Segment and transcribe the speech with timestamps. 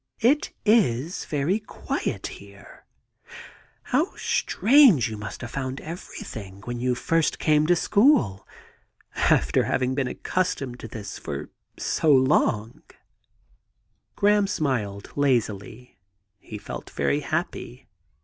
[0.17, 2.85] * It is very quiet here....
[3.83, 8.47] How strange you must have found everything when you first came to school!—
[9.31, 15.11] after having been accustomed to this for so long.' 70 THE GARDEN GOD Graham smiled
[15.15, 15.99] lazily.
[16.39, 17.87] He felt very happy.